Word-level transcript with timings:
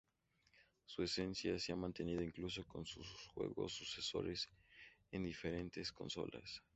Su 0.87 1.03
esencia 1.03 1.59
se 1.59 1.71
ha 1.71 1.75
mantenido 1.75 2.23
incluso 2.23 2.65
con 2.65 2.87
sus 2.87 3.07
juegos 3.35 3.73
sucesores 3.73 4.49
en 5.11 5.23
diferentes 5.23 5.91
consolas. 5.91 6.63